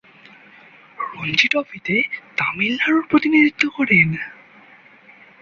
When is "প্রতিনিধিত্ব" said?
3.09-3.63